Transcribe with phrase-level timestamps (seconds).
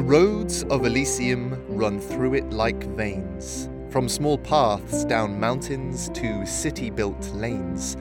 [0.00, 6.46] The roads of Elysium run through it like veins, from small paths down mountains to
[6.46, 7.98] city built lanes.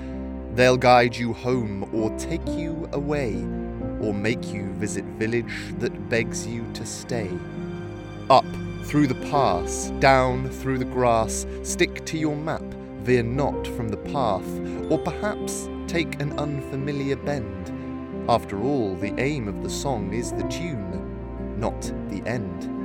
[0.55, 3.35] They'll guide you home or take you away,
[3.99, 7.29] or make you visit village that begs you to stay.
[8.29, 8.45] Up
[8.85, 12.63] through the pass, down through the grass, stick to your map,
[13.01, 14.47] veer not from the path,
[14.89, 18.29] or perhaps take an unfamiliar bend.
[18.29, 20.98] After all, the aim of the song is the tune,
[21.59, 22.79] not the end.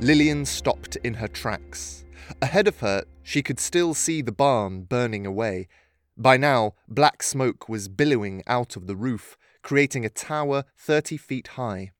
[0.00, 2.04] Lillian stopped in her tracks.
[2.40, 5.68] Ahead of her, she could still see the barn burning away.
[6.16, 11.48] By now, black smoke was billowing out of the roof, creating a tower 30 feet
[11.48, 11.92] high.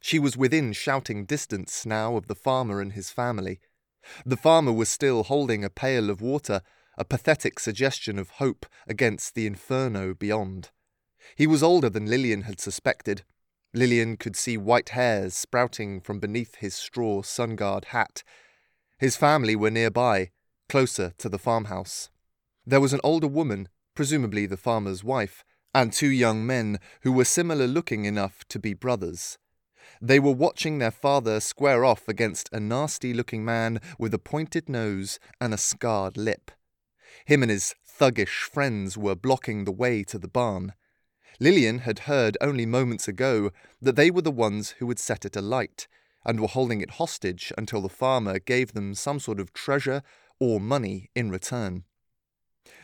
[0.00, 3.58] She was within shouting distance now of the farmer and his family.
[4.24, 6.62] The farmer was still holding a pail of water,
[6.98, 10.70] a pathetic suggestion of hope against the inferno beyond.
[11.36, 13.22] He was older than Lillian had suspected.
[13.72, 18.22] Lillian could see white hairs sprouting from beneath his straw sun-guard hat.
[18.98, 20.30] His family were nearby,
[20.68, 22.10] closer to the farmhouse.
[22.66, 27.24] There was an older woman, presumably the farmer's wife, and two young men who were
[27.24, 29.38] similar looking enough to be brothers.
[30.00, 34.68] They were watching their father square off against a nasty looking man with a pointed
[34.68, 36.50] nose and a scarred lip.
[37.26, 40.72] Him and his thuggish friends were blocking the way to the barn.
[41.38, 45.36] Lillian had heard only moments ago that they were the ones who had set it
[45.36, 45.86] alight
[46.24, 50.02] and were holding it hostage until the farmer gave them some sort of treasure
[50.38, 51.84] or money in return.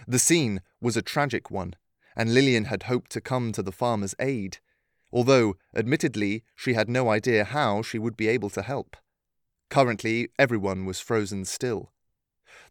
[0.06, 1.74] The scene was a tragic one,
[2.14, 4.58] and Lillian had hoped to come to the farmer's aid
[5.16, 8.98] although, admittedly, she had no idea how she would be able to help.
[9.70, 11.90] Currently, everyone was frozen still.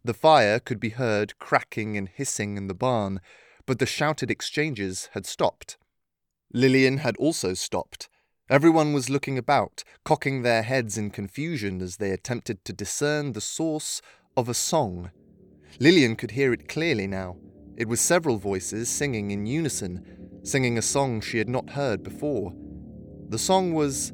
[0.04, 3.20] The fire could be heard cracking and hissing in the barn,
[3.66, 5.76] but the shouted exchanges had stopped.
[6.52, 8.08] Lillian had also stopped.
[8.48, 13.40] Everyone was looking about, cocking their heads in confusion as they attempted to discern the
[13.40, 14.00] source
[14.36, 15.10] of a song.
[15.80, 17.38] Lillian could hear it clearly now.
[17.76, 22.54] It was several voices singing in unison, singing a song she had not heard before.
[23.30, 24.12] The song was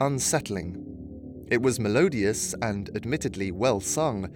[0.00, 1.46] unsettling.
[1.52, 4.28] It was melodious and admittedly well sung,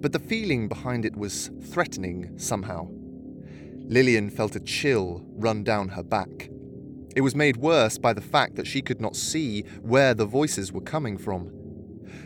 [0.00, 2.88] but the feeling behind it was threatening somehow.
[3.90, 6.48] Lillian felt a chill run down her back.
[7.14, 10.72] It was made worse by the fact that she could not see where the voices
[10.72, 11.50] were coming from.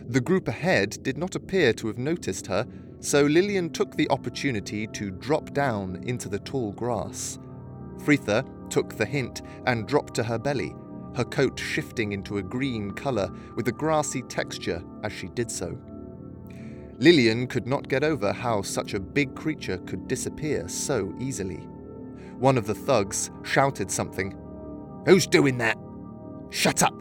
[0.07, 2.69] The group ahead did not appear to have noticed her,
[3.01, 7.39] so Lillian took the opportunity to drop down into the tall grass.
[8.05, 10.75] Fritha took the hint and dropped to her belly,
[11.17, 15.79] her coat shifting into a green colour with a grassy texture as she did so.
[16.99, 21.67] Lillian could not get over how such a big creature could disappear so easily.
[22.39, 24.37] One of the thugs shouted something.
[25.07, 25.79] Who's doing that?
[26.51, 26.95] Shut up!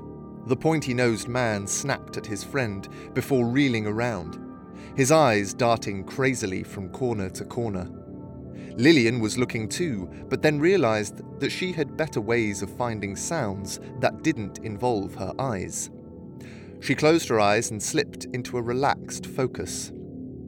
[0.47, 4.39] The pointy nosed man snapped at his friend before reeling around,
[4.95, 7.87] his eyes darting crazily from corner to corner.
[8.75, 13.79] Lillian was looking too, but then realized that she had better ways of finding sounds
[13.99, 15.91] that didn't involve her eyes.
[16.79, 19.91] She closed her eyes and slipped into a relaxed focus.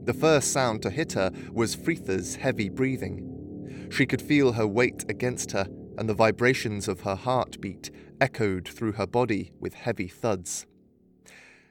[0.04, 3.88] The first sound to hit her was Fritha's heavy breathing.
[3.90, 5.66] She could feel her weight against her,
[5.96, 10.66] and the vibrations of her heartbeat echoed through her body with heavy thuds.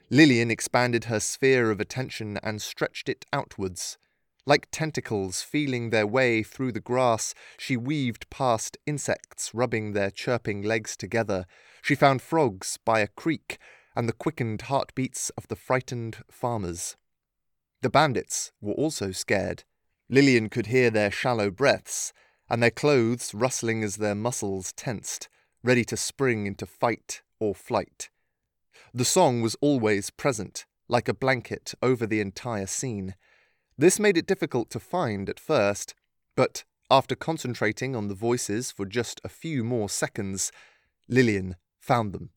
[0.09, 3.97] Lillian expanded her sphere of attention and stretched it outwards,
[4.45, 10.61] like tentacles feeling their way through the grass, she weaved past insects rubbing their chirping
[10.61, 11.45] legs together.
[11.81, 13.57] She found frogs by a creek
[13.95, 16.95] and the quickened heartbeats of the frightened farmers.
[17.81, 19.63] The bandits were also scared.
[20.09, 22.13] Lillian could hear their shallow breaths,
[22.49, 25.29] and their clothes rustling as their muscles tensed,
[25.63, 28.09] ready to spring into fight or flight.
[28.93, 33.15] The song was always present, like a blanket over the entire scene.
[33.77, 35.93] This made it difficult to find at first,
[36.37, 40.49] but after concentrating on the voices for just a few more seconds,
[41.09, 42.29] Lillian found them.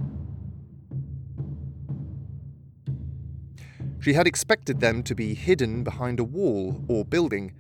[4.01, 7.55] She had expected them to be hidden behind a wall or building,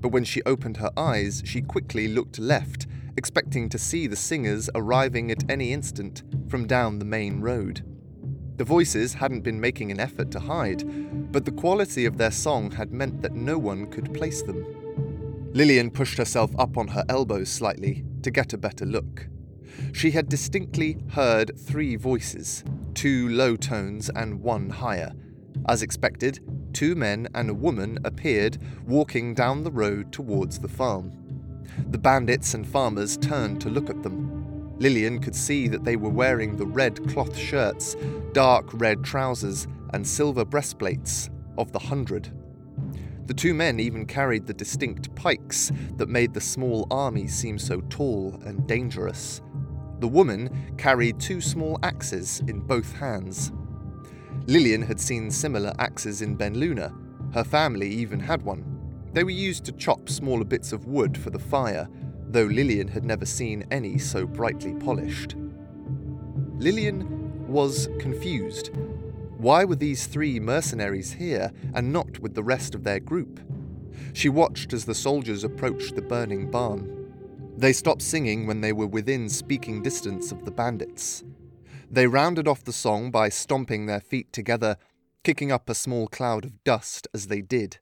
[0.00, 4.70] but when she opened her eyes, she quickly looked left, expecting to see the singers
[4.76, 7.82] arriving at any instant from down the main road.
[8.56, 12.70] The voices hadn't been making an effort to hide, but the quality of their song
[12.70, 14.64] had meant that no one could place them.
[15.52, 19.26] Lillian pushed herself up on her elbows slightly to get a better look.
[19.92, 22.62] She had distinctly heard three voices,
[22.94, 25.12] two low tones and one higher.
[25.68, 26.40] As expected,
[26.72, 31.12] two men and a woman appeared walking down the road towards the farm.
[31.90, 34.43] The bandits and farmers turned to look at them.
[34.78, 37.96] Lillian could see that they were wearing the red cloth shirts,
[38.32, 42.32] dark red trousers, and silver breastplates of the Hundred.
[43.26, 47.80] The two men even carried the distinct pikes that made the small army seem so
[47.82, 49.40] tall and dangerous.
[50.00, 53.52] The woman carried two small axes in both hands.
[54.46, 56.92] Lillian had seen similar axes in Benluna.
[57.32, 58.64] Her family even had one.
[59.14, 61.88] They were used to chop smaller bits of wood for the fire,
[62.34, 65.36] though Lillian had never seen any so brightly polished.
[66.58, 68.70] Lillian was confused.
[69.38, 73.38] Why were these three mercenaries here and not with the rest of their group?
[74.14, 77.52] She watched as the soldiers approached the burning barn.
[77.56, 81.22] They stopped singing when they were within speaking distance of the bandits.
[81.88, 84.76] They rounded off the song by stomping their feet together,
[85.22, 87.78] kicking up a small cloud of dust as they did.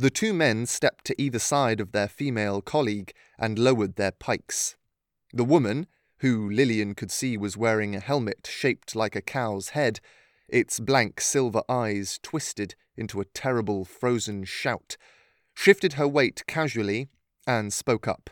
[0.00, 4.74] The two men stepped to either side of their female colleague and lowered their pikes.
[5.30, 5.88] The woman,
[6.20, 10.00] who Lillian could see was wearing a helmet shaped like a cow's head,
[10.48, 14.96] its blank silver eyes twisted into a terrible frozen shout,
[15.52, 17.10] shifted her weight casually
[17.46, 18.30] and spoke up.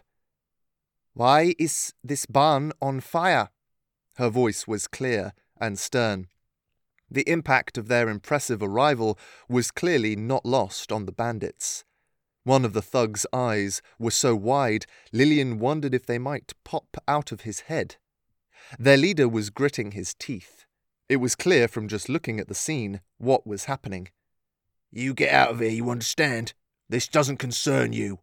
[1.12, 3.50] Why is this barn on fire?
[4.16, 6.28] Her voice was clear and stern.
[7.10, 9.18] The impact of their impressive arrival
[9.48, 11.84] was clearly not lost on the bandits.
[12.44, 17.32] One of the thug's eyes was so wide, Lillian wondered if they might pop out
[17.32, 17.96] of his head.
[18.78, 20.66] Their leader was gritting his teeth.
[21.08, 24.08] It was clear from just looking at the scene what was happening.
[24.90, 26.52] You get out of here, you understand?
[26.88, 28.20] This doesn't concern you.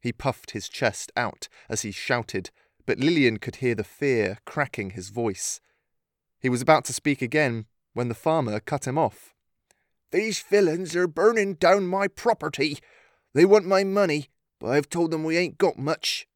[0.00, 2.50] He puffed his chest out as he shouted,
[2.86, 5.60] but Lillian could hear the fear cracking his voice.
[6.40, 7.66] He was about to speak again
[7.98, 9.34] when the farmer cut him off.
[10.12, 12.78] These villains are burning down my property.
[13.34, 14.28] They want my money,
[14.60, 16.28] but I've told them we ain't got much.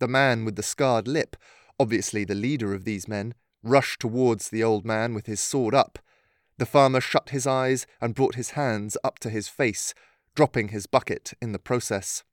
[0.00, 1.36] The man with the scarred lip,
[1.78, 6.00] obviously the leader of these men, rushed towards the old man with his sword up.
[6.58, 9.94] The farmer shut his eyes and brought his hands up to his face,
[10.34, 12.24] dropping his bucket in the process.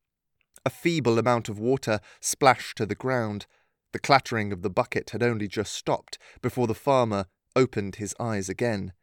[0.66, 3.46] A feeble amount of water splashed to the ground.
[3.94, 8.50] The clattering of the bucket had only just stopped before the farmer opened his eyes
[8.50, 8.94] again.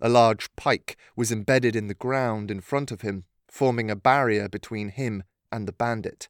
[0.00, 4.48] A large pike was embedded in the ground in front of him, forming a barrier
[4.48, 6.28] between him and the bandit.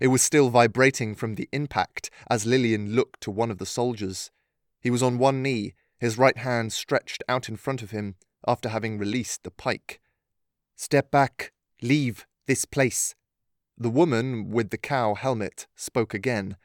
[0.00, 4.30] It was still vibrating from the impact as Lillian looked to one of the soldiers.
[4.80, 8.16] He was on one knee, his right hand stretched out in front of him
[8.46, 10.00] after having released the pike.
[10.76, 13.14] Step back, leave this place,
[13.76, 16.56] the woman with the cow helmet spoke again.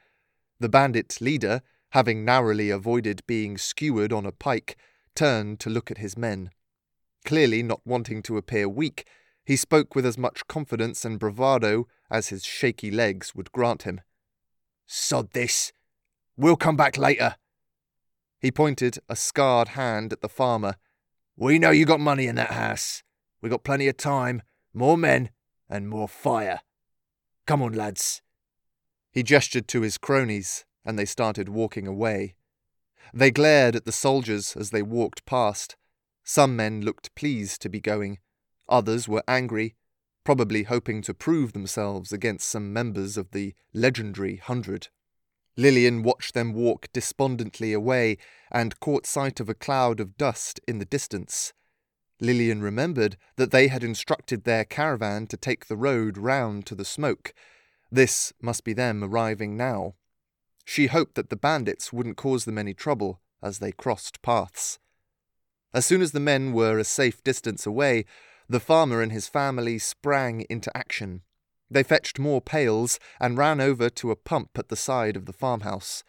[0.60, 4.76] The bandit leader, having narrowly avoided being skewered on a pike,
[5.14, 6.50] turned to look at his men.
[7.24, 9.06] Clearly not wanting to appear weak,
[9.44, 14.00] he spoke with as much confidence and bravado as his shaky legs would grant him.
[14.86, 15.72] Sod this!
[16.36, 17.36] We'll come back later.
[18.40, 20.76] He pointed a scarred hand at the farmer.
[21.36, 23.02] We know you got money in that house.
[23.42, 24.42] We got plenty of time,
[24.72, 25.30] more men,
[25.68, 26.60] and more fire.
[27.46, 28.22] Come on, lads.
[29.10, 32.34] He gestured to his cronies, and they started walking away.
[33.12, 35.76] They glared at the soldiers as they walked past.
[36.24, 38.18] Some men looked pleased to be going,
[38.68, 39.74] others were angry,
[40.24, 44.88] probably hoping to prove themselves against some members of the legendary Hundred.
[45.56, 48.16] Lillian watched them walk despondently away
[48.50, 51.52] and caught sight of a cloud of dust in the distance.
[52.20, 56.84] Lillian remembered that they had instructed their caravan to take the road round to the
[56.84, 57.34] smoke.
[57.90, 59.94] This must be them arriving now.
[60.70, 64.78] She hoped that the bandits wouldn't cause them any trouble as they crossed paths.
[65.74, 68.04] As soon as the men were a safe distance away,
[68.48, 71.22] the farmer and his family sprang into action.
[71.68, 75.32] They fetched more pails and ran over to a pump at the side of the
[75.32, 76.04] farmhouse.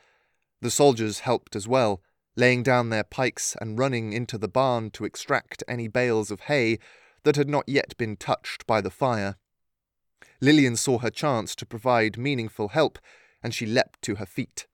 [0.62, 2.04] The soldiers helped as well,
[2.36, 6.78] laying down their pikes and running into the barn to extract any bales of hay
[7.24, 9.38] that had not yet been touched by the fire.
[10.40, 13.00] Lillian saw her chance to provide meaningful help,
[13.44, 14.68] and she leapt to her feet.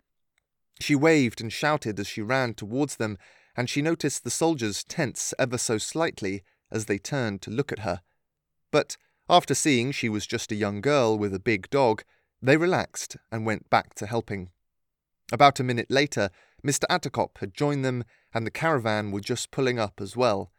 [0.79, 3.17] She waved and shouted as she ran towards them,
[3.55, 7.79] and she noticed the soldiers tense ever so slightly as they turned to look at
[7.79, 8.01] her.
[8.71, 8.97] But
[9.29, 12.03] after seeing she was just a young girl with a big dog,
[12.41, 14.51] they relaxed and went back to helping.
[15.31, 16.29] About a minute later,
[16.65, 16.83] Mr.
[16.89, 20.51] Attercop had joined them, and the caravan were just pulling up as well.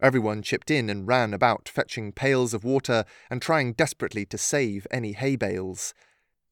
[0.00, 4.86] Everyone chipped in and ran about, fetching pails of water and trying desperately to save
[4.90, 5.92] any hay bales.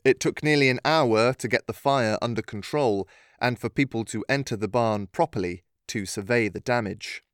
[0.07, 3.09] It took nearly an hour to get the fire under control
[3.41, 7.25] and for people to enter the barn properly to survey the damage.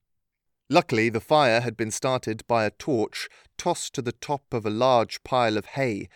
[0.71, 4.71] Luckily, the fire had been started by a torch tossed to the top of a
[4.71, 6.09] large pile of hay.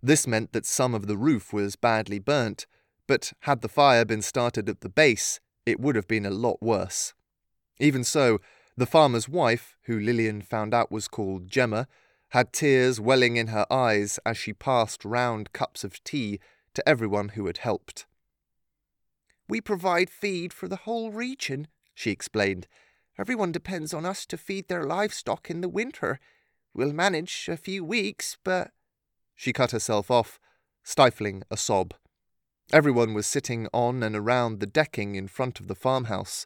[0.00, 2.68] This meant that some of the roof was badly burnt,
[3.08, 6.62] but had the fire been started at the base, it would have been a lot
[6.62, 7.14] worse.
[7.80, 8.38] Even so,
[8.76, 11.88] the farmer's wife, who Lillian found out was called Gemma,
[12.30, 16.40] had tears welling in her eyes as she passed round cups of tea
[16.74, 18.06] to everyone who had helped.
[19.48, 22.66] We provide feed for the whole region, she explained.
[23.18, 26.20] Everyone depends on us to feed their livestock in the winter.
[26.74, 28.72] We'll manage a few weeks, but.
[29.34, 30.38] She cut herself off,
[30.82, 31.94] stifling a sob.
[32.72, 36.44] Everyone was sitting on and around the decking in front of the farmhouse.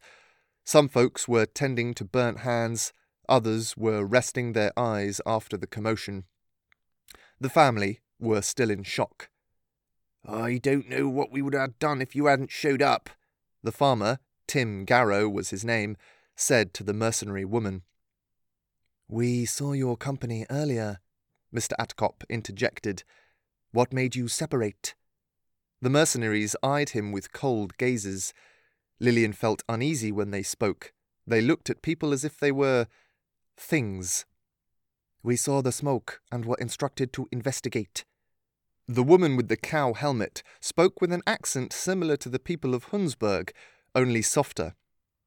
[0.64, 2.92] Some folks were tending to burnt hands,
[3.30, 6.24] others were resting their eyes after the commotion.
[7.40, 9.30] The family were still in shock.
[10.26, 13.08] I don't know what we would have done if you hadn't showed up,
[13.62, 15.96] the farmer, Tim Garrow was his name,
[16.34, 17.82] said to the mercenary woman.
[19.08, 21.00] We saw your company earlier,
[21.54, 21.72] Mr.
[21.78, 23.02] Attercop interjected.
[23.72, 24.94] What made you separate?
[25.82, 28.32] The mercenaries eyed him with cold gazes.
[28.98, 30.92] Lillian felt uneasy when they spoke.
[31.26, 32.86] They looked at people as if they were
[33.60, 34.24] things.
[35.22, 38.04] We saw the smoke and were instructed to investigate.
[38.88, 42.86] The woman with the cow helmet spoke with an accent similar to the people of
[42.86, 43.50] Hunsberg,
[43.94, 44.74] only softer.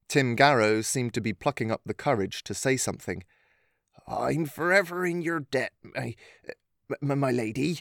[0.07, 3.23] Tim Garrow seemed to be plucking up the courage to say something.
[4.07, 6.15] I'm forever in your debt, my,
[7.01, 7.79] my lady,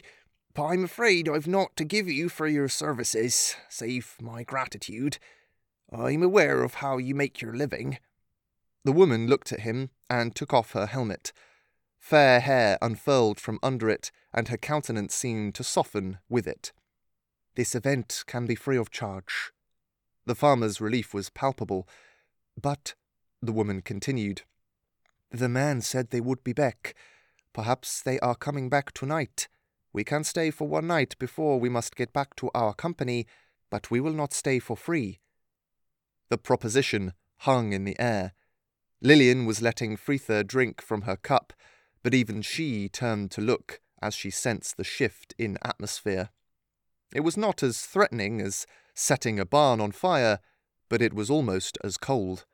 [0.53, 5.17] but I'm afraid I've naught to give you for your services, save my gratitude.
[5.91, 7.97] I'm aware of how you make your living.
[8.83, 11.31] The woman looked at him and took off her helmet.
[11.99, 16.73] Fair hair unfurled from under it, and her countenance seemed to soften with it.
[17.55, 19.51] This event can be free of charge.
[20.25, 21.87] The farmer's relief was palpable.
[22.61, 22.95] But,
[23.41, 24.43] the woman continued,
[25.31, 26.93] the man said they would be back.
[27.53, 29.47] Perhaps they are coming back tonight.
[29.91, 33.25] We can stay for one night before we must get back to our company,
[33.69, 35.19] but we will not stay for free.
[36.29, 38.33] The proposition hung in the air.
[39.05, 41.51] Lillian was letting Fritha drink from her cup,
[42.03, 46.29] but even she turned to look as she sensed the shift in atmosphere.
[47.13, 50.39] It was not as threatening as setting a barn on fire,
[50.87, 52.45] but it was almost as cold.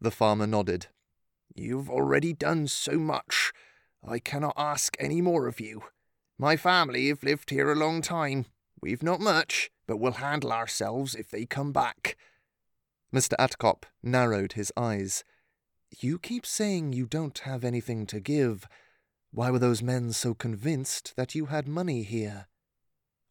[0.00, 0.86] The farmer nodded.
[1.54, 3.52] You've already done so much.
[4.02, 5.82] I cannot ask any more of you.
[6.38, 8.46] My family have lived here a long time.
[8.80, 12.16] We've not much, but we'll handle ourselves if they come back.
[13.14, 13.34] Mr.
[13.38, 15.24] Attercop narrowed his eyes.
[16.00, 18.66] You keep saying you don't have anything to give.
[19.30, 22.46] Why were those men so convinced that you had money here?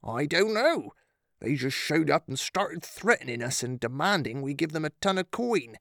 [0.04, 0.94] I don't know.
[1.40, 5.18] They just showed up and started threatening us and demanding we give them a ton
[5.18, 5.78] of coin.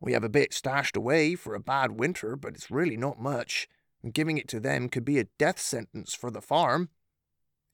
[0.00, 3.68] We have a bit stashed away for a bad winter, but it's really not much,
[4.02, 6.88] and giving it to them could be a death sentence for the farm.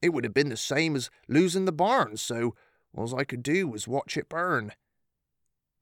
[0.01, 2.55] It would have been the same as losing the barn, so
[2.95, 4.73] all I could do was watch it burn.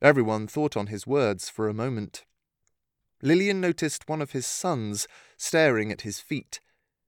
[0.02, 2.26] Everyone thought on his words for a moment.
[3.22, 6.60] Lillian noticed one of his sons staring at his feet,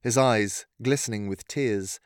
[0.01, 2.00] his eyes glistening with tears.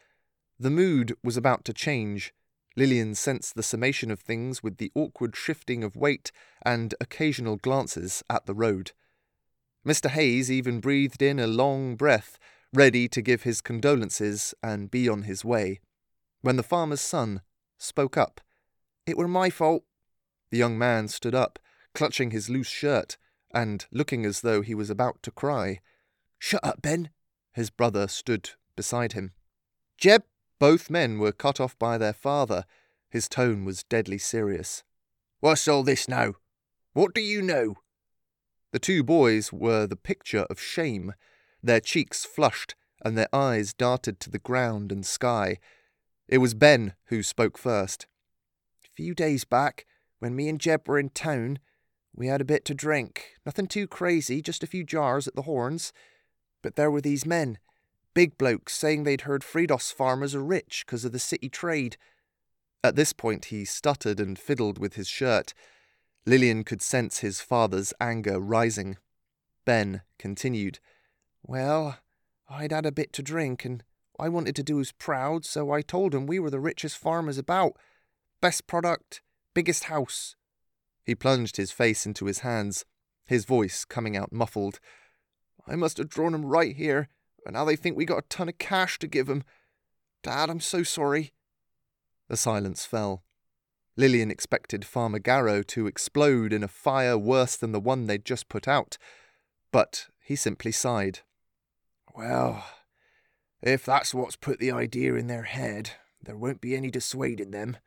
[0.60, 2.34] The mood was about to change.
[2.76, 6.32] Lillian sensed the summation of things with the awkward shifting of weight
[6.64, 8.92] and occasional glances at the road.
[9.86, 10.10] Mr.
[10.10, 12.40] Hayes even breathed in a long breath,
[12.74, 15.80] ready to give his condolences and be on his way,
[16.42, 17.42] when the farmer's son
[17.78, 18.42] spoke up.
[19.06, 19.84] It were my fault.
[20.52, 21.60] The young man stood up,
[21.96, 23.18] clutching his loose shirt,
[23.54, 25.80] and looking as though he was about to cry.
[26.38, 27.10] Shut up, Ben.
[27.54, 29.32] His brother stood beside him.
[29.98, 30.24] Jeb.
[30.60, 32.66] Both men were cut off by their father.
[33.10, 34.84] His tone was deadly serious.
[35.40, 36.36] What's all this now?
[36.94, 37.78] What do you know?
[38.72, 41.14] The two boys were the picture of shame.
[41.64, 45.58] Their cheeks flushed, and their eyes darted to the ground and sky.
[46.28, 48.06] It was Ben who spoke first.
[48.86, 49.88] A few days back,
[50.22, 51.58] when me and Jeb were in town,
[52.16, 53.32] we had a bit to drink.
[53.44, 55.92] Nothing too crazy, just a few jars at the horns.
[56.62, 57.58] But there were these men,
[58.14, 61.98] big blokes, saying they'd heard Fridos farmers are rich because of the city trade.
[62.84, 65.56] At this point, he stuttered and fiddled with his shirt.
[66.28, 68.98] Lillian could sense his father's anger rising.
[69.66, 70.78] Ben continued.
[71.42, 71.98] Well,
[72.48, 73.84] I'd had a bit to drink, and
[74.20, 77.40] I wanted to do us proud, so I told him we were the richest farmers
[77.40, 77.76] about.
[78.40, 80.36] Best product, biggest house.
[81.04, 82.86] He plunged his face into his hands,
[83.26, 84.80] his voice coming out muffled.
[85.68, 87.10] I must have drawn 'em right here,
[87.46, 89.44] and now they think we got a ton of cash to give 'em.
[90.22, 91.34] Dad, I'm so sorry.
[92.28, 93.24] The silence fell.
[93.98, 98.48] Lillian expected Farmer Garrow to explode in a fire worse than the one they'd just
[98.48, 98.98] put out,
[99.72, 101.20] but he simply sighed.
[102.16, 102.66] Well,
[103.62, 105.92] if that's what's put the idea in their head,
[106.22, 107.78] there won't be any dissuading them.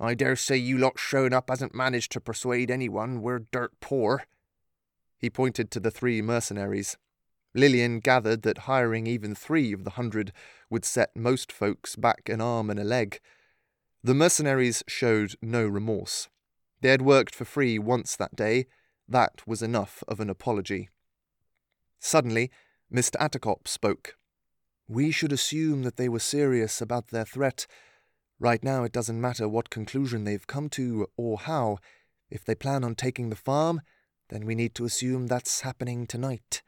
[0.00, 4.24] I dare say you lot shown up hasn't managed to persuade anyone we're dirt poor.
[5.18, 6.96] He pointed to the three mercenaries.
[7.54, 10.32] Lillian gathered that hiring even three of the hundred
[10.70, 13.20] would set most folks back an arm and a leg.
[14.04, 16.28] The mercenaries showed no remorse.
[16.80, 18.66] They had worked for free once that day.
[19.08, 20.90] That was enough of an apology.
[21.98, 22.50] Suddenly,
[22.92, 23.16] Mr.
[23.16, 24.16] Attercop spoke.
[24.86, 27.66] We should assume that they were serious about their threat.
[28.40, 31.78] Right now, it doesn't matter what conclusion they've come to or how.
[32.30, 33.80] If they plan on taking the farm,
[34.28, 36.62] then we need to assume that's happening tonight.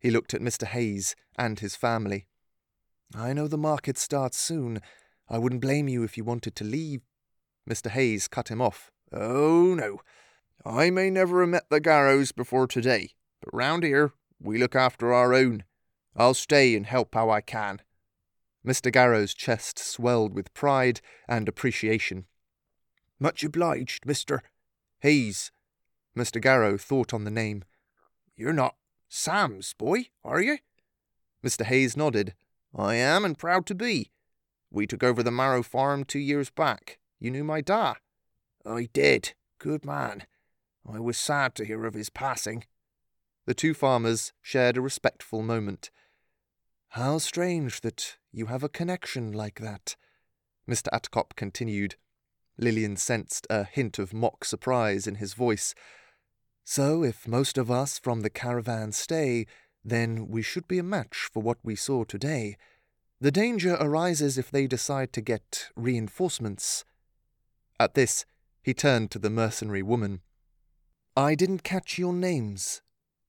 [0.00, 0.66] He looked at Mr.
[0.66, 2.26] Hayes and his family.
[3.14, 4.80] I know the market starts soon.
[5.28, 7.02] I wouldn't blame you if you wanted to leave.
[7.68, 7.90] Mr.
[7.90, 8.90] Hayes cut him off.
[9.12, 10.00] Oh, no.
[10.64, 13.10] I may never have met the Garrows before today,
[13.40, 15.64] but round here we look after our own.
[16.16, 17.80] I'll stay and help how I can.
[18.66, 18.92] Mr.
[18.92, 22.26] Garrow's chest swelled with pride and appreciation.
[23.18, 24.40] Much obliged, Mr.
[25.00, 25.50] Hayes.
[26.16, 26.40] Mr.
[26.40, 27.64] Garrow thought on the name.
[28.36, 28.76] You're not
[29.08, 30.58] Sam's boy, are you?
[31.44, 31.64] Mr.
[31.64, 32.34] Hayes nodded.
[32.74, 34.10] I am, and proud to be.
[34.70, 36.98] We took over the Marrow farm two years back.
[37.18, 37.94] You knew my da?
[38.64, 39.34] I did.
[39.58, 40.24] Good man.
[40.90, 42.64] I was sad to hear of his passing.
[43.44, 45.90] The two farmers shared a respectful moment.
[46.90, 49.96] How strange that you have a connection like that,
[50.68, 50.88] Mr.
[50.92, 51.96] Attercop continued.
[52.58, 55.74] Lillian sensed a hint of mock surprise in his voice.
[56.64, 59.46] So, if most of us from the caravan stay,
[59.84, 62.56] then we should be a match for what we saw today.
[63.20, 66.84] The danger arises if they decide to get reinforcements.
[67.78, 68.24] At this,
[68.62, 70.20] he turned to the mercenary woman.
[71.16, 72.80] I didn't catch your names.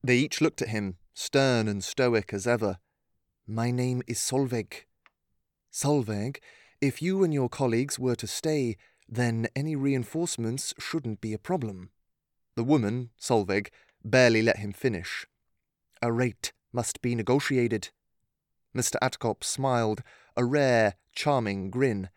[0.04, 2.78] They each looked at him, stern and stoic as ever.
[3.48, 4.86] My name is Solveig.
[5.74, 6.38] Solveig,
[6.80, 8.78] if you and your colleagues were to stay,
[9.10, 11.90] then any reinforcements shouldn't be a problem.
[12.56, 13.70] The woman, Solveig,
[14.06, 15.26] barely let him finish.
[16.02, 17.90] A rate must be negotiated.
[18.76, 18.98] Mr.
[19.02, 20.04] Attercop smiled,
[20.38, 22.10] a rare, charming grin.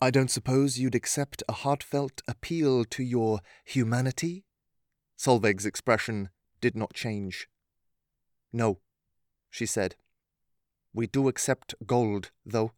[0.00, 4.44] I don't suppose you'd accept a heartfelt appeal to your humanity?
[5.18, 6.28] Solveig's expression
[6.60, 7.48] did not change.
[8.52, 8.78] No,
[9.50, 9.96] she said.
[10.94, 12.72] We do accept gold, though.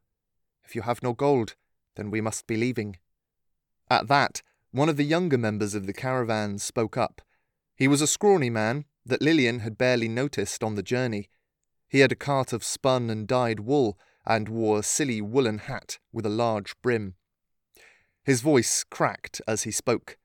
[0.65, 1.57] If you have no gold,
[1.97, 2.99] then we must be leaving.
[3.91, 7.23] At that, one of the younger members of the caravan spoke up.
[7.77, 11.29] He was a scrawny man that Lillian had barely noticed on the journey.
[11.89, 15.99] He had a cart of spun and dyed wool and wore a silly woolen hat
[16.13, 17.15] with a large brim.
[18.23, 20.19] His voice cracked as he spoke.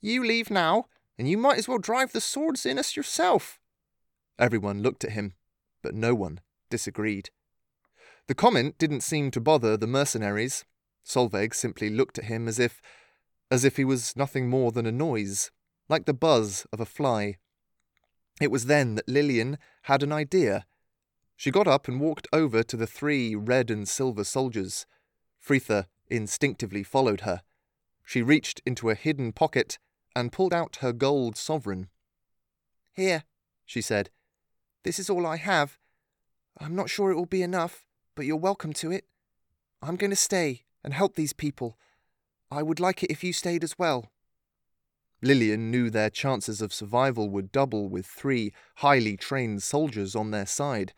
[0.00, 3.58] You leave now, and you might as well drive the swords in us yourself.
[4.38, 5.34] Everyone looked at him,
[5.82, 6.40] but no one
[6.72, 7.28] disagreed.
[8.28, 10.64] The comment didn't seem to bother the mercenaries.
[11.04, 12.80] Solveig simply looked at him as if
[13.50, 15.50] as if he was nothing more than a noise,
[15.86, 17.36] like the buzz of a fly.
[18.40, 20.64] It was then that Lillian had an idea.
[21.36, 24.86] She got up and walked over to the three red and silver soldiers.
[25.38, 27.42] Fritha instinctively followed her.
[28.06, 29.78] She reached into a hidden pocket
[30.16, 31.88] and pulled out her gold sovereign.
[32.94, 33.24] Here,
[33.66, 34.08] she said.
[34.82, 35.78] This is all I have.
[36.58, 37.84] I'm not sure it will be enough,
[38.14, 39.04] but you're welcome to it.
[39.82, 41.78] I'm going to stay and help these people.
[42.50, 44.12] I would like it if you stayed as well.
[45.22, 50.46] Lillian knew their chances of survival would double with three highly trained soldiers on their
[50.46, 50.92] side.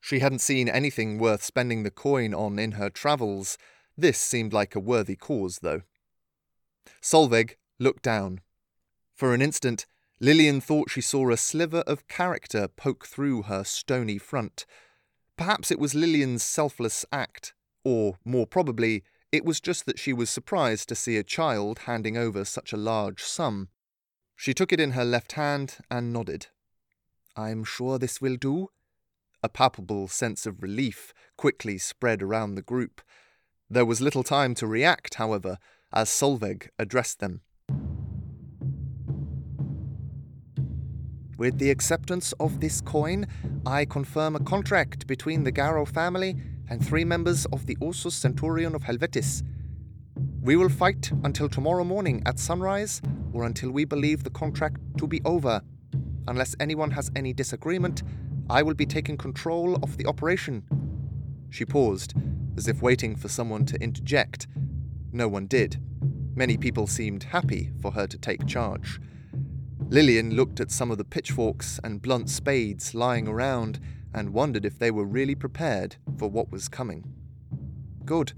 [0.00, 3.56] She hadn't seen anything worth spending the coin on in her travels.
[3.96, 5.82] This seemed like a worthy cause, though.
[7.00, 8.40] Solveig looked down.
[9.14, 9.86] For an instant,
[10.24, 14.64] Lillian thought she saw a sliver of character poke through her stony front.
[15.36, 17.52] Perhaps it was Lillian's selfless act,
[17.84, 22.16] or, more probably, it was just that she was surprised to see a child handing
[22.16, 23.68] over such a large sum.
[24.34, 26.46] She took it in her left hand and nodded.
[27.36, 28.68] I'm sure this will do.
[29.42, 33.02] A palpable sense of relief quickly spread around the group.
[33.68, 35.58] There was little time to react, however,
[35.92, 37.42] as Solveig addressed them.
[41.36, 43.26] With the acceptance of this coin,
[43.66, 46.36] I confirm a contract between the Garrow family
[46.70, 49.42] and three members of the Ursus Centurion of Helvetis.
[50.42, 55.08] We will fight until tomorrow morning at sunrise, or until we believe the contract to
[55.08, 55.60] be over.
[56.28, 58.02] Unless anyone has any disagreement,
[58.48, 60.62] I will be taking control of the operation.
[61.50, 62.14] She paused,
[62.56, 64.46] as if waiting for someone to interject.
[65.12, 65.80] no one did.
[66.36, 69.00] Many people seemed happy for her to take charge.
[69.88, 73.78] Lillian looked at some of the pitchforks and blunt spades lying around
[74.12, 77.12] and wondered if they were really prepared for what was coming.
[78.04, 78.32] Good.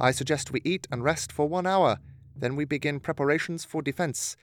[0.00, 1.98] I suggest we eat and rest for one hour,
[2.34, 4.36] then we begin preparations for defense.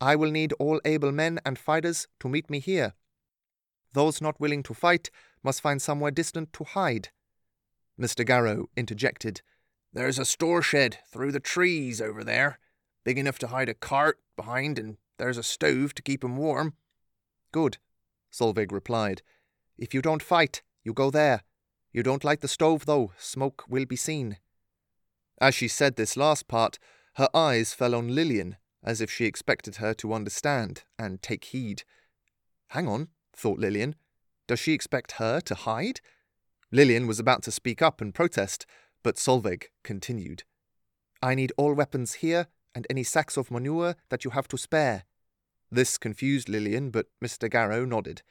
[0.00, 2.94] I will need all able men and fighters to meet me here.
[3.92, 5.10] Those not willing to fight
[5.42, 7.08] must find somewhere distant to hide.
[8.00, 8.24] Mr.
[8.24, 9.42] Garrow interjected.
[9.92, 12.58] There's a store shed through the trees over there,
[13.04, 16.74] big enough to hide a cart behind, and there's a stove to keep 'em warm.
[17.52, 17.76] Good,
[18.32, 19.20] Solveig replied.
[19.76, 21.42] If you don't fight, you go there.
[21.92, 24.38] You don't light the stove, though, smoke will be seen.
[25.38, 26.78] As she said this last part,
[27.16, 31.82] her eyes fell on Lillian, as if she expected her to understand and take heed.
[32.68, 33.96] Hang on, thought Lillian.
[34.46, 36.00] Does she expect her to hide?
[36.70, 38.64] Lillian was about to speak up and protest,
[39.02, 40.44] but Solveig continued.
[41.22, 45.04] I need all weapons here and any sacks of manure that you have to spare.
[45.70, 47.48] This confused Lillian, but Mr.
[47.48, 48.22] Garrow nodded.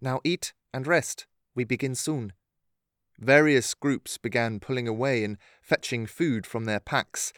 [0.00, 1.26] Now eat and rest.
[1.54, 2.32] We begin soon.
[3.18, 7.32] Various groups began pulling away and fetching food from their packs.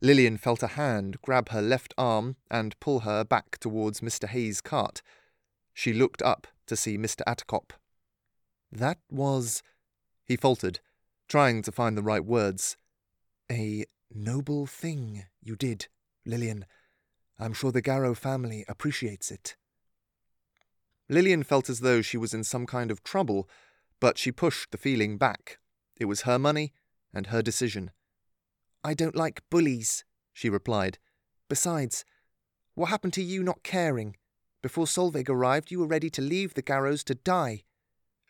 [0.00, 4.28] Lillian felt a hand grab her left arm and pull her back towards Mr.
[4.28, 5.02] Hayes' cart.
[5.74, 7.22] She looked up to see Mr.
[7.26, 7.70] Attercop.
[8.70, 9.62] That was.
[10.24, 10.80] He faltered,
[11.28, 12.76] trying to find the right words.
[13.50, 15.88] A noble thing you did,
[16.24, 16.64] Lillian.
[17.38, 19.56] I'm sure the Garrow family appreciates it.
[21.08, 23.48] Lillian felt as though she was in some kind of trouble,
[24.00, 25.58] but she pushed the feeling back.
[25.96, 26.72] It was her money
[27.14, 27.90] and her decision.
[28.84, 30.98] I don't like bullies, she replied.
[31.48, 32.04] Besides,
[32.74, 34.16] what happened to you not caring?
[34.62, 37.62] Before Solveig arrived, you were ready to leave the Garrows to die.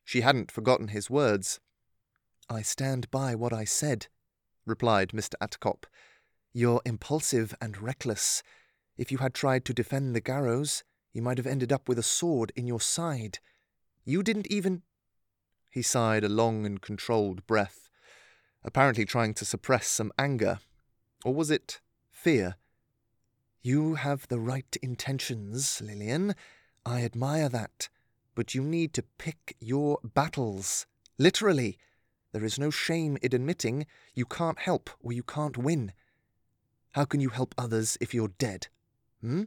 [0.04, 1.60] She hadn't forgotten his words.
[2.48, 4.06] I stand by what I said,
[4.64, 5.34] replied Mr.
[5.42, 5.84] Attercop.
[6.52, 8.42] You're impulsive and reckless.
[8.98, 10.82] If you had tried to defend the Garrows,
[11.12, 13.38] you might have ended up with a sword in your side.
[14.04, 14.82] You didn't even.
[15.70, 17.88] He sighed a long and controlled breath,
[18.64, 20.58] apparently trying to suppress some anger.
[21.24, 21.80] Or was it
[22.10, 22.56] fear?
[23.62, 26.34] You have the right intentions, Lillian.
[26.84, 27.88] I admire that.
[28.34, 30.86] But you need to pick your battles.
[31.18, 31.78] Literally.
[32.32, 35.92] There is no shame in admitting you can't help or you can't win.
[36.92, 38.68] How can you help others if you're dead?
[39.20, 39.44] Hmm?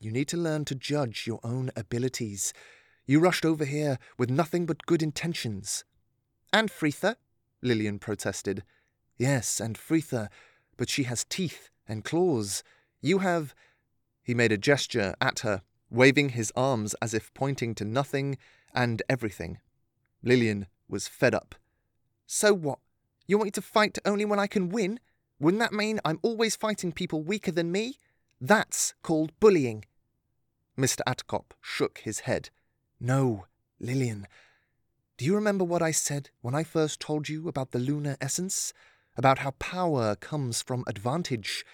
[0.00, 2.52] You need to learn to judge your own abilities.
[3.06, 5.84] You rushed over here with nothing but good intentions.
[6.52, 7.16] And Fritha?
[7.62, 8.64] Lillian protested.
[9.16, 10.28] Yes, and Fritha,
[10.76, 12.62] but she has teeth and claws.
[13.00, 13.54] You have.
[14.22, 18.38] He made a gesture at her, waving his arms as if pointing to nothing
[18.74, 19.58] and everything.
[20.22, 21.54] Lillian was fed up.
[22.26, 22.78] So what?
[23.26, 25.00] You want me to fight only when I can win?
[25.38, 27.98] Wouldn't that mean I'm always fighting people weaker than me?
[28.40, 29.84] That's called bullying.
[30.78, 31.00] Mr.
[31.06, 32.50] Attercop shook his head.
[33.00, 33.46] No,
[33.78, 34.26] Lillian.
[35.16, 38.72] Do you remember what I said when I first told you about the lunar essence?
[39.16, 41.64] About how power comes from advantage?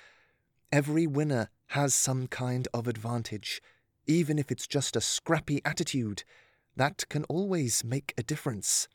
[0.71, 3.63] Every winner has some kind of advantage,
[4.07, 6.25] even if it's just a scrappy attitude.
[6.77, 8.89] That can always make a difference.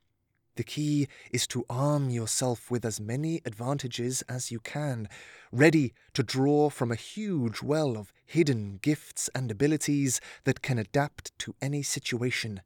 [0.55, 5.09] The key is to arm yourself with as many advantages as you can,
[5.51, 11.37] ready to draw from a huge well of hidden gifts and abilities that can adapt
[11.39, 12.61] to any situation.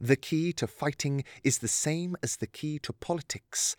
[0.00, 3.74] The key to fighting is the same as the key to politics.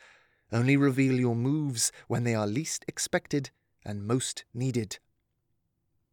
[0.52, 3.52] Only reveal your moves when they are least expected
[3.86, 5.00] and most needed.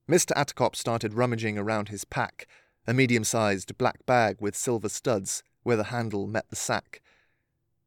[0.08, 0.32] Mr.
[0.36, 2.46] Attercop started rummaging around his pack,
[2.86, 7.00] a medium sized black bag with silver studs where the handle met the sack.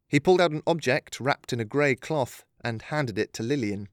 [0.07, 3.89] He pulled out an object wrapped in a grey cloth and handed it to Lillian.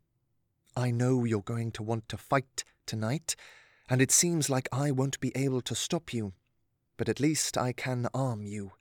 [0.76, 3.34] I know you're going to want to fight tonight,
[3.88, 6.32] and it seems like I won't be able to stop you,
[6.96, 8.72] but at least I can arm you.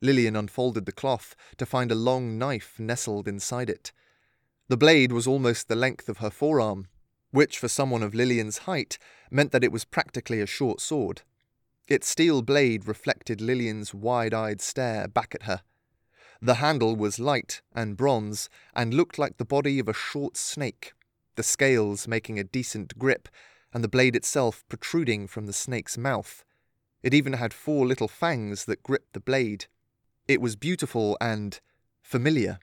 [0.00, 3.90] Lillian unfolded the cloth to find a long knife nestled inside it.
[4.68, 6.88] The blade was almost the length of her forearm,
[7.30, 8.98] which for someone of Lillian's height
[9.30, 11.22] meant that it was practically a short sword.
[11.88, 15.62] Its steel blade reflected Lillian's wide eyed stare back at her.
[16.44, 20.92] The handle was light and bronze and looked like the body of a short snake,
[21.36, 23.30] the scales making a decent grip
[23.72, 26.44] and the blade itself protruding from the snake's mouth.
[27.02, 29.68] It even had four little fangs that gripped the blade.
[30.28, 31.58] It was beautiful and
[32.02, 32.58] familiar.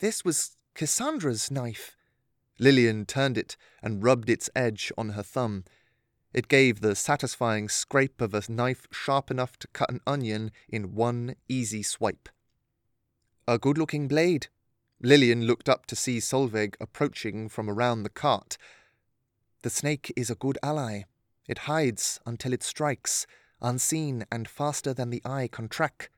[0.00, 1.96] This was Cassandra's knife.
[2.58, 5.64] Lillian turned it and rubbed its edge on her thumb.
[6.34, 10.94] It gave the satisfying scrape of a knife sharp enough to cut an onion in
[10.94, 12.28] one easy swipe.
[13.52, 14.46] A good looking blade,
[15.02, 18.56] Lillian looked up to see Solveig approaching from around the cart.
[19.60, 21.02] The snake is a good ally.
[21.46, 23.26] It hides until it strikes,
[23.60, 26.10] unseen and faster than the eye can track.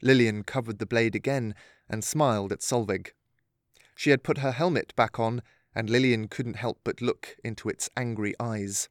[0.00, 1.54] Lillian covered the blade again
[1.90, 3.12] and smiled at Solveig.
[3.94, 5.42] She had put her helmet back on,
[5.74, 8.88] and Lillian couldn't help but look into its angry eyes.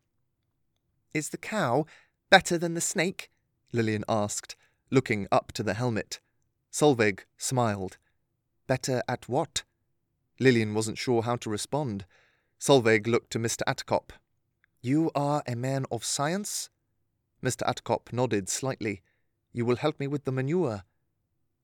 [1.16, 1.88] Is the cow
[2.30, 3.32] better than the snake?
[3.74, 4.56] Lillian asked,
[4.92, 6.20] looking up to the helmet.
[6.72, 7.98] Solveig smiled.
[8.66, 9.64] Better at what?
[10.40, 12.06] Lillian wasn't sure how to respond.
[12.60, 13.62] Solveig looked to Mr.
[13.68, 14.12] Attercop.
[14.82, 16.70] You are a man of science?
[17.44, 17.64] Mr.
[17.68, 19.02] Attercop nodded slightly.
[19.52, 20.84] You will help me with the manure.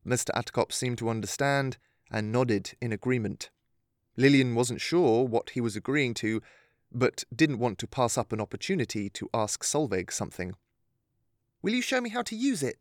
[0.05, 0.29] Mr.
[0.35, 1.77] Attercop seemed to understand
[2.11, 3.49] and nodded in agreement.
[4.17, 6.41] Lillian wasn't sure what he was agreeing to,
[6.91, 10.55] but didn't want to pass up an opportunity to ask Solveig something.
[11.61, 12.77] Will you show me how to use it?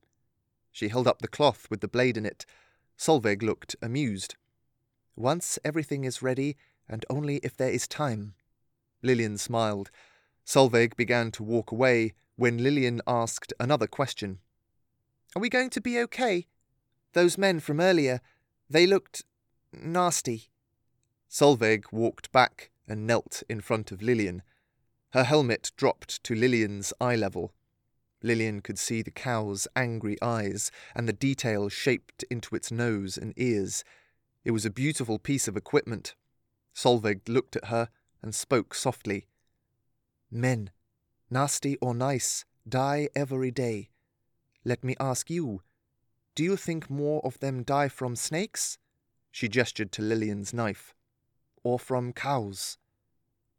[0.77, 2.45] She held up the cloth with the blade in it.
[2.99, 4.35] Solveig looked amused.
[5.17, 8.35] Once everything is ready, and only if there is time.
[9.01, 9.91] Lillian smiled.
[10.45, 14.41] Solveig began to walk away when Lillian asked another question.
[15.35, 16.47] Are we going to be okay?
[17.15, 18.21] Those men from earlier,
[18.69, 19.25] they looked
[19.73, 20.51] nasty.
[21.27, 24.43] Solveig walked back and knelt in front of Lillian.
[25.15, 27.55] Her helmet dropped to Lillian's eye level.
[28.23, 33.35] Lillian could see the cow's angry eyes and the detail shaped into its nose and
[33.37, 33.85] ears.
[34.45, 36.15] It was a beautiful piece of equipment.
[36.75, 37.89] Solveig looked at her
[38.23, 39.27] and spoke softly.
[40.31, 40.71] Men,
[41.31, 43.91] nasty or nice, die every day.
[44.65, 45.63] Let me ask you,
[46.35, 48.79] do you think more of them die from snakes?
[49.31, 50.95] She gestured to Lillian's knife.
[51.63, 52.79] Or from cows?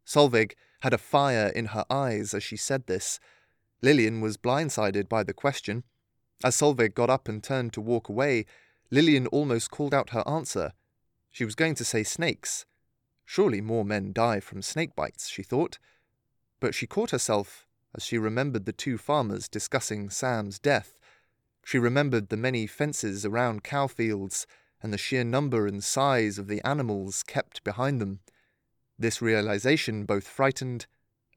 [0.06, 3.20] Solveig had a fire in her eyes as she said this.
[3.82, 5.84] Lillian was blindsided by the question.
[6.44, 8.46] As Solveig got up and turned to walk away,
[8.90, 10.74] Lillian almost called out her answer.
[11.32, 12.66] She was going to say snakes.
[13.26, 15.78] Surely more men die from snake bites, she thought.
[16.60, 20.98] But she caught herself as she remembered the two farmers discussing Sam's death.
[21.66, 24.48] She remembered the many fences around cow fields
[24.82, 28.20] and the sheer number and size of the animals kept behind them.
[28.98, 30.86] This realization both frightened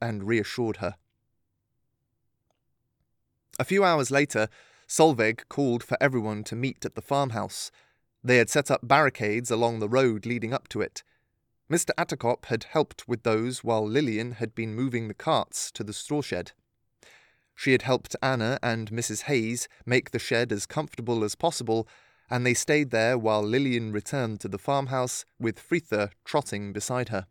[0.00, 0.96] and reassured her.
[3.60, 4.48] A few hours later,
[4.88, 7.70] Solveig called for everyone to meet at the farmhouse.
[8.24, 11.02] They had set up barricades along the road leading up to it.
[11.70, 11.90] Mr.
[11.98, 16.22] Attercop had helped with those while Lillian had been moving the carts to the straw
[16.22, 16.52] shed.
[17.54, 19.24] She had helped Anna and Mrs.
[19.24, 21.86] Hayes make the shed as comfortable as possible,
[22.30, 27.26] and they stayed there while Lillian returned to the farmhouse with Fritha trotting beside her.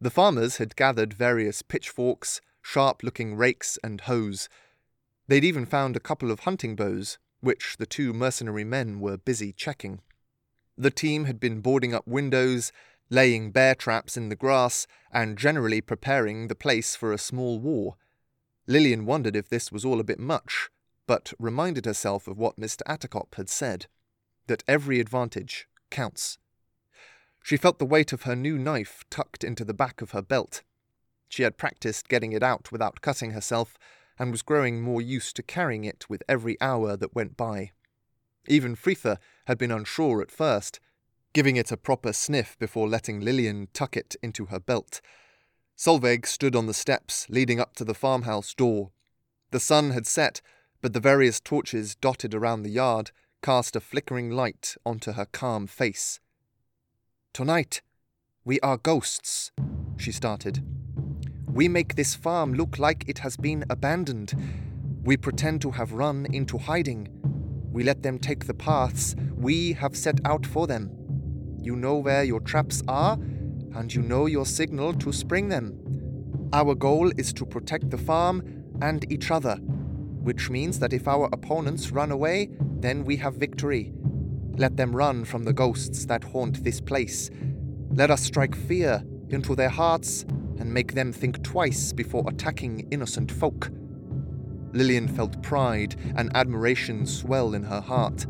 [0.00, 4.48] The farmers had gathered various pitchforks, sharp looking rakes, and hoes.
[5.28, 9.52] They'd even found a couple of hunting bows, which the two mercenary men were busy
[9.52, 10.00] checking.
[10.76, 12.72] The team had been boarding up windows,
[13.10, 17.96] laying bear traps in the grass, and generally preparing the place for a small war.
[18.66, 20.70] Lillian wondered if this was all a bit much,
[21.06, 22.82] but reminded herself of what Mr.
[22.86, 23.86] Attercop had said
[24.46, 26.38] that every advantage counts.
[27.42, 30.62] She felt the weight of her new knife tucked into the back of her belt.
[31.28, 33.78] She had practiced getting it out without cutting herself,
[34.18, 37.70] and was growing more used to carrying it with every hour that went by.
[38.46, 40.80] Even Fritha had been unsure at first,
[41.32, 45.00] giving it a proper sniff before letting Lillian tuck it into her belt.
[45.76, 48.90] Solveig stood on the steps leading up to the farmhouse door.
[49.50, 50.40] The sun had set,
[50.80, 53.10] but the various torches dotted around the yard
[53.42, 56.18] cast a flickering light onto her calm face.
[57.32, 57.82] Tonight,
[58.44, 59.52] we are ghosts,
[59.96, 60.64] she started.
[61.52, 64.34] We make this farm look like it has been abandoned.
[65.02, 67.08] We pretend to have run into hiding.
[67.72, 70.90] We let them take the paths we have set out for them.
[71.60, 73.14] You know where your traps are,
[73.74, 76.48] and you know your signal to spring them.
[76.52, 78.42] Our goal is to protect the farm
[78.82, 83.92] and each other, which means that if our opponents run away, then we have victory.
[84.56, 87.30] Let them run from the ghosts that haunt this place.
[87.90, 90.24] Let us strike fear into their hearts
[90.58, 93.70] and make them think twice before attacking innocent folk.
[94.72, 98.26] Lillian felt pride and admiration swell in her heart.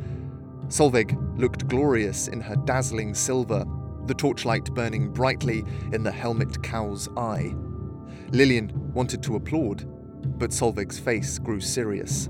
[0.68, 3.64] Solveig looked glorious in her dazzling silver,
[4.06, 7.54] the torchlight burning brightly in the helmet cow's eye.
[8.30, 9.84] Lillian wanted to applaud,
[10.38, 12.28] but Solveig's face grew serious.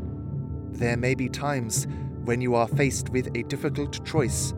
[0.71, 1.87] There may be times
[2.25, 4.55] when you are faced with a difficult choice.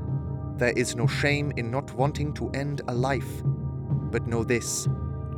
[0.56, 3.42] There is no shame in not wanting to end a life.
[4.10, 4.88] But know this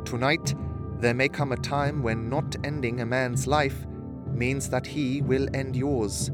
[0.05, 0.55] Tonight,
[0.99, 3.87] there may come a time when not ending a man's life
[4.29, 6.31] means that he will end yours.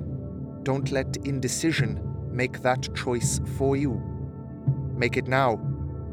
[0.63, 2.01] Don't let indecision
[2.31, 4.03] make that choice for you.
[4.95, 5.55] Make it now,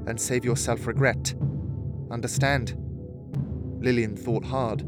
[0.08, 1.34] and save yourself regret.
[2.12, 2.78] Understand?
[3.80, 4.86] Lillian thought hard.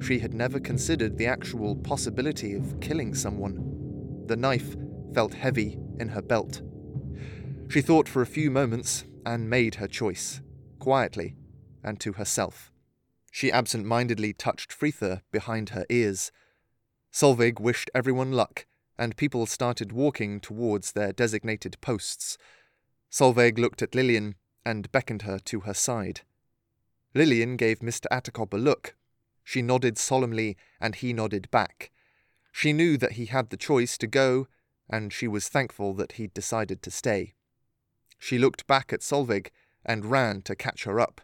[0.00, 4.24] She had never considered the actual possibility of killing someone.
[4.26, 4.76] The knife
[5.14, 6.62] felt heavy in her belt.
[7.68, 10.40] She thought for a few moments and made her choice,
[10.78, 11.36] quietly
[11.84, 12.72] and to herself.
[13.30, 16.32] She absent mindedly touched Frithur behind her ears.
[17.12, 18.66] Solveig wished everyone luck,
[18.98, 22.38] and people started walking towards their designated posts.
[23.10, 26.22] Solveig looked at Lillian and beckoned her to her side.
[27.12, 28.06] Lillian gave Mr.
[28.10, 28.96] Attercop a look.
[29.44, 31.90] She nodded solemnly, and he nodded back.
[32.50, 34.48] She knew that he had the choice to go,
[34.88, 37.34] and she was thankful that he'd decided to stay.
[38.18, 39.50] She looked back at Solveig
[39.84, 41.20] and ran to catch her up.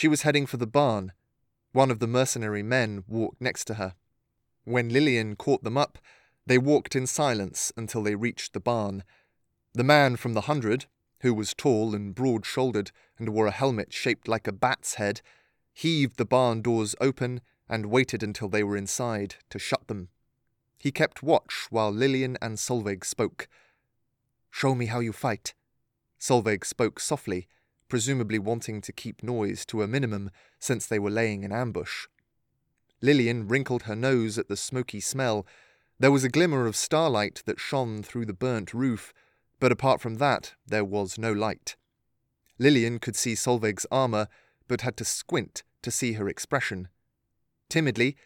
[0.00, 1.12] She was heading for the barn.
[1.72, 3.96] One of the mercenary men walked next to her.
[4.64, 5.98] When Lillian caught them up,
[6.46, 9.04] they walked in silence until they reached the barn.
[9.74, 10.86] The man from the hundred,
[11.20, 15.20] who was tall and broad shouldered and wore a helmet shaped like a bat's head,
[15.74, 20.08] heaved the barn doors open and waited until they were inside to shut them.
[20.78, 23.48] He kept watch while Lillian and Solveig spoke.
[24.50, 25.52] Show me how you fight.
[26.18, 27.48] Solveig spoke softly,
[27.90, 32.06] presumably wanting to keep noise to a minimum since they were laying in ambush.
[33.02, 35.46] Lillian wrinkled her nose at the smoky smell.
[35.98, 39.12] There was a glimmer of starlight that shone through the burnt roof,
[39.58, 41.76] but apart from that, there was no light.
[42.58, 44.28] Lillian could see Solveig's armour,
[44.68, 46.88] but had to squint to see her expression.
[47.68, 48.16] Timidly,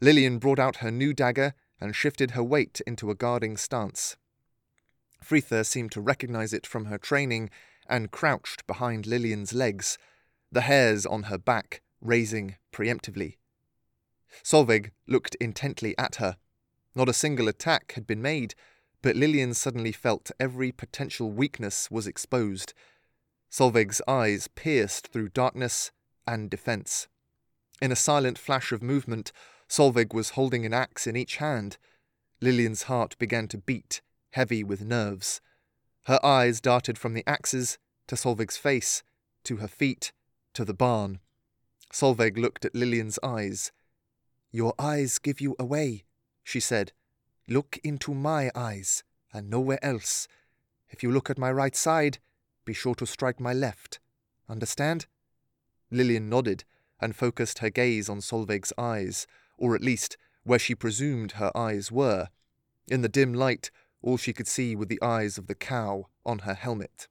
[0.00, 4.16] Lillian brought out her new dagger and shifted her weight into a guarding stance.
[5.22, 7.50] Frithur seemed to recognize it from her training
[7.88, 9.98] and crouched behind Lillian's legs,
[10.50, 13.36] the hairs on her back raising preemptively.
[14.42, 16.36] Solveig looked intently at her.
[16.94, 18.54] Not a single attack had been made,
[19.02, 22.72] but Lillian suddenly felt every potential weakness was exposed.
[23.50, 25.92] Solveig's eyes pierced through darkness
[26.26, 27.08] and defence.
[27.82, 29.32] In a silent flash of movement,
[29.68, 31.76] Solveig was holding an axe in each hand.
[32.40, 35.40] Lillian's heart began to beat, heavy with nerves.
[36.04, 39.02] Her eyes darted from the axes to Solveig's face,
[39.44, 40.12] to her feet,
[40.52, 41.20] to the barn.
[41.92, 43.72] Solveig looked at Lillian's eyes.
[44.50, 46.04] Your eyes give you away,
[46.42, 46.92] she said.
[47.48, 50.28] Look into my eyes, and nowhere else.
[50.90, 52.18] If you look at my right side,
[52.64, 53.98] be sure to strike my left.
[54.48, 55.06] Understand?
[55.90, 56.64] Lillian nodded
[57.00, 61.90] and focused her gaze on Solveig's eyes, or at least where she presumed her eyes
[61.90, 62.28] were.
[62.88, 63.70] In the dim light,
[64.04, 67.08] all she could see were the eyes of the cow on her helmet.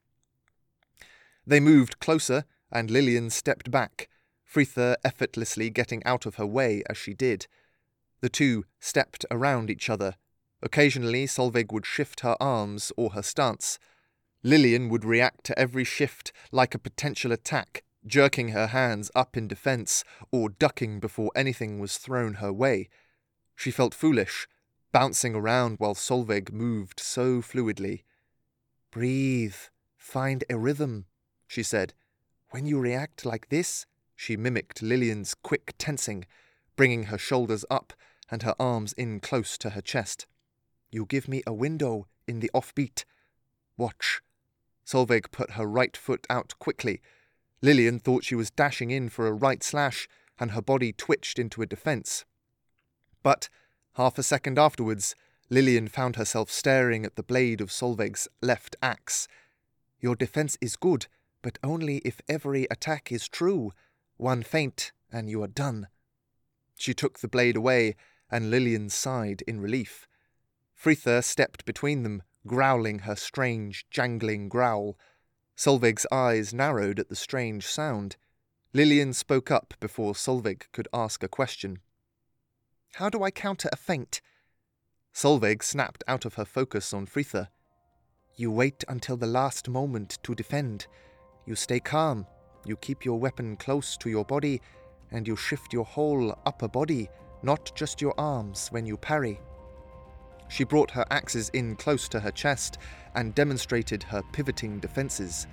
[1.46, 4.08] They moved closer, and Lillian stepped back,
[4.46, 7.48] Frithur effortlessly getting out of her way as she did.
[8.22, 10.16] The two stepped around each other.
[10.62, 13.80] Occasionally, Solveig would shift her arms or her stance.
[14.44, 19.48] Lillian would react to every shift like a potential attack, jerking her hands up in
[19.48, 22.90] defence or ducking before anything was thrown her way.
[23.56, 24.48] She felt foolish,
[24.94, 28.04] bouncing around while Solveig moved so fluidly.
[28.92, 29.56] Breathe,
[29.98, 31.06] find a rhythm,
[31.48, 31.94] she said.
[32.52, 36.26] When you react like this, she mimicked Lillian's quick tensing,
[36.78, 37.92] bringing her shoulders up
[38.32, 40.28] and her arms in close to her chest.
[40.92, 43.04] You give me a window in the offbeat.
[43.76, 44.22] Watch.
[44.86, 47.02] Solveig put her right foot out quickly,
[47.64, 51.62] Lillian thought she was dashing in for a right slash, and her body twitched into
[51.62, 52.26] a defence.
[53.24, 53.48] But,
[53.96, 55.16] half a second afterwards,
[55.50, 59.28] Lillian found herself staring at the blade of Solveig's left axe.
[60.00, 61.08] Your defence is good,
[61.42, 63.72] but only if every attack is true.
[64.18, 65.88] One feint, and you are done.
[66.76, 67.96] She took the blade away,
[68.32, 70.08] and Lillian sighed in relief.
[70.74, 74.98] Frithur stepped between them, growling her strange, jangling growl.
[75.56, 78.16] Solveig's eyes narrowed at the strange sound.
[78.74, 81.80] Lillian spoke up before Solveig could ask a question.
[82.98, 84.22] How do I counter a feint?
[85.16, 87.48] Solveig snapped out of her focus on Frithur.
[88.36, 90.86] You wait until the last moment to defend.
[91.48, 92.28] You stay calm.
[92.66, 94.62] You keep your weapon close to your body,
[95.12, 97.10] and you shift your whole upper body,
[97.42, 99.40] not just your arms, when you parry.
[100.48, 102.78] She brought her axes in close to her chest
[103.16, 105.48] and demonstrated her pivoting defences.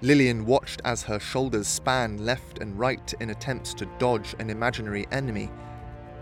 [0.00, 5.06] Lillian watched as her shoulders span left and right in attempts to dodge an imaginary
[5.12, 5.50] enemy.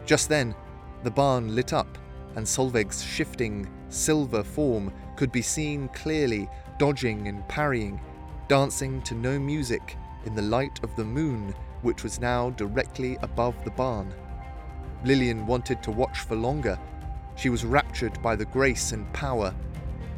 [0.09, 0.54] Just then,
[1.02, 1.98] the barn lit up,
[2.36, 6.48] and Solveig's shifting, silver form could be seen clearly,
[6.78, 8.00] dodging and parrying,
[8.48, 13.62] dancing to no music in the light of the moon, which was now directly above
[13.64, 14.14] the barn.
[15.04, 16.78] Lillian wanted to watch for longer,
[17.36, 19.54] she was raptured by the grace and power.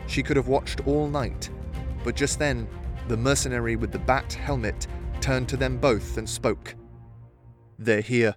[0.07, 1.51] She could have watched all night,
[2.05, 2.69] but just then
[3.09, 4.87] the mercenary with the bat helmet
[5.21, 6.77] turned to them both and spoke.
[7.77, 8.37] They're here.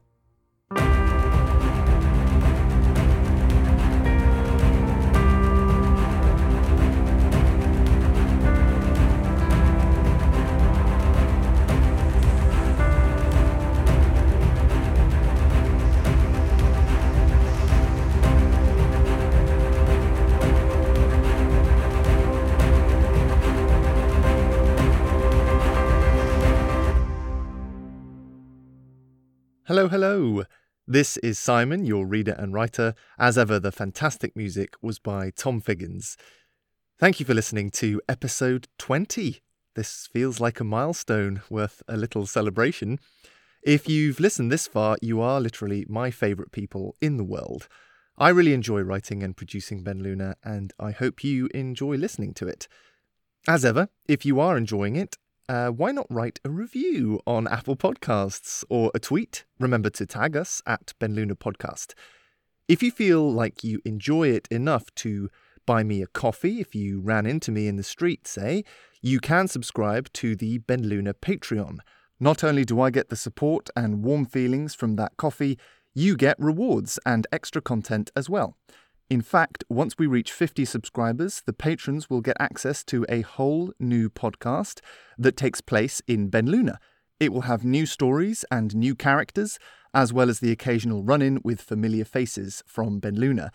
[29.84, 30.44] Hello, hello.
[30.88, 32.96] This is Simon, your reader and writer.
[33.20, 36.16] As ever, the fantastic music was by Tom Figgins.
[36.98, 39.42] Thank you for listening to episode 20.
[39.76, 42.98] This feels like a milestone worth a little celebration.
[43.62, 47.68] If you've listened this far, you are literally my favourite people in the world.
[48.18, 52.48] I really enjoy writing and producing Ben Luna, and I hope you enjoy listening to
[52.48, 52.70] it.
[53.50, 55.18] As ever, if you are enjoying it
[55.50, 59.46] uh, why not write a review on Apple Podcasts or a tweet?
[59.60, 61.94] Remember to tag us at Ben Luna Podcast.
[62.68, 65.30] If you feel like you enjoy it enough to
[65.66, 68.64] buy me a coffee if you ran into me in the street, say,
[69.02, 71.80] you can subscribe to the Ben Luna Patreon.
[72.20, 75.60] Not only do I get the support and warm feelings from that coffee,
[75.94, 78.58] you get rewards and extra content as well.
[79.14, 83.72] In fact, once we reach 50 subscribers, the patrons will get access to a whole
[83.80, 84.80] new podcast
[85.20, 86.80] that takes place in Ben Luna.
[87.20, 89.60] It will have new stories and new characters,
[89.94, 93.52] as well as the occasional run in with familiar faces from Ben Luna.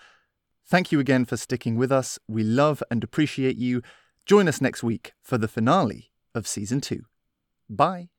[0.64, 2.20] Thank you again for sticking with us.
[2.28, 3.82] We love and appreciate you.
[4.26, 7.02] Join us next week for the finale of Season 2.
[7.68, 8.10] Bye.